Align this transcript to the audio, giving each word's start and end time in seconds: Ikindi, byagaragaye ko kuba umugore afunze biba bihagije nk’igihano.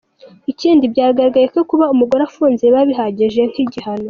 Ikindi, 0.51 0.83
byagaragaye 0.93 1.47
ko 1.53 1.59
kuba 1.69 1.85
umugore 1.93 2.21
afunze 2.27 2.61
biba 2.65 2.81
bihagije 2.89 3.41
nk’igihano. 3.51 3.99